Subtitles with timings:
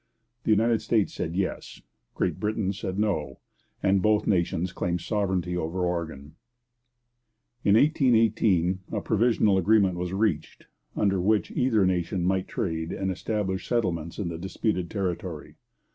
[0.45, 1.83] The United States said Yes;
[2.15, 3.37] Great Britain said No;
[3.83, 6.33] and both nations claimed sovereignty over Oregon.
[7.63, 13.67] In 1818 a provisional agreement was reached, under which either nation might trade and establish
[13.67, 15.57] settlements in the disputed territory.